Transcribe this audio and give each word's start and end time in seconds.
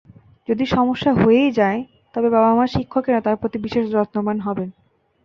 যদি 0.49 0.63
সমস্যা 0.67 1.11
হয়েই 1.13 1.51
যায়, 1.51 1.79
তবে 2.13 2.27
বাবা-মা 2.29 2.65
শিক্ষকেরা 2.67 3.19
তার 3.21 3.35
প্রতি 3.35 3.57
বিশেষ 3.59 3.83
যত্নবান 3.91 4.37
হবেন। 4.39 4.69